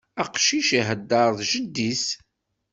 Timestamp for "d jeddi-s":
1.39-2.05